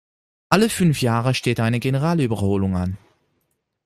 [0.49, 2.97] Alle fünf Jahre steht eine Generalüberholung an.